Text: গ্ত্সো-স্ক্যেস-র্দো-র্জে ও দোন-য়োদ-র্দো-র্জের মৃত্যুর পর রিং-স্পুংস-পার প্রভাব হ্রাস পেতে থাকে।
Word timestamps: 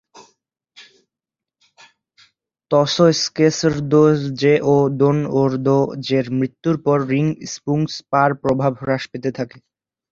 গ্ত্সো-স্ক্যেস-র্দো-র্জে 2.71 4.53
ও 4.65 4.75
দোন-য়োদ-র্দো-র্জের 4.99 6.25
মৃত্যুর 6.39 6.75
পর 6.85 6.97
রিং-স্পুংস-পার 7.07 8.29
প্রভাব 8.43 8.71
হ্রাস 8.81 9.03
পেতে 9.11 9.29
থাকে। 9.37 9.57